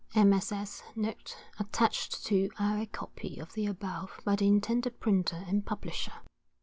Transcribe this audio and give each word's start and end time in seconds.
MSS. 0.15 0.81
NOTE 0.95 1.37
attached 1.59 2.25
to 2.25 2.49
our 2.57 2.87
copy 2.87 3.37
of 3.37 3.53
the 3.53 3.67
above 3.67 4.19
by 4.25 4.35
the 4.35 4.47
intended 4.47 4.99
Printer 4.99 5.43
and 5.47 5.63
Publisher. 5.63 6.13